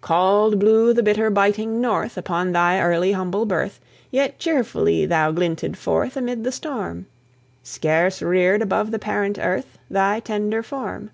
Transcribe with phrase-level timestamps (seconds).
[0.00, 3.78] Cauld blew the bitter biting north Upon thy early, humble birth;
[4.10, 7.06] Yet cheerfully thou glinted forth Amid the storm,
[7.62, 11.12] Scarce reared above the parent earth Thy tender form.